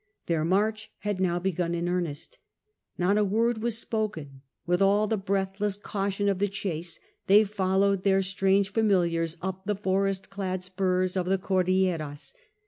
Their 0.25 0.43
march 0.43 0.91
had 1.01 1.21
now 1.21 1.37
begun 1.37 1.75
in 1.75 1.87
earnest. 1.87 2.39
Not 2.97 3.19
a 3.19 3.23
word 3.23 3.61
was 3.61 3.77
spoken; 3.77 4.41
with 4.65 4.81
all 4.81 5.05
the 5.05 5.15
breathless 5.15 5.77
caution 5.77 6.27
of 6.27 6.39
the 6.39 6.47
chase 6.47 6.99
they 7.27 7.43
followed 7.43 8.03
their 8.03 8.23
strange 8.23 8.71
familiars 8.73 9.37
up 9.43 9.63
the 9.67 9.75
forest 9.75 10.31
clad 10.31 10.63
spurs 10.63 11.15
of 11.15 11.27
the 11.27 11.37
Cordilleras. 11.37 12.33